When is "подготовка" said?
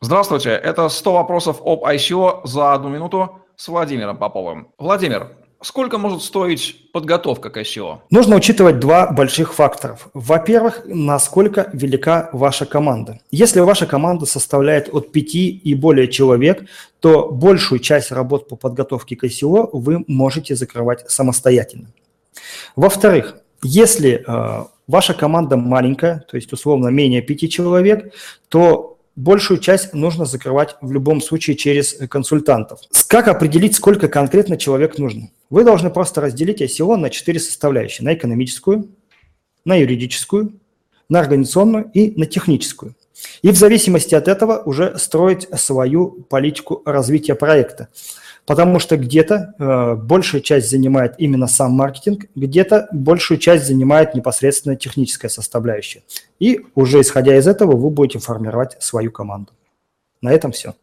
6.92-7.50